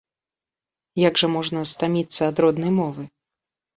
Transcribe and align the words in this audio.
Як 1.07 1.21
жа 1.23 1.27
можна 1.35 1.59
стаміцца 1.73 2.21
ад 2.33 2.37
роднай 2.47 2.71
мовы? 2.83 3.03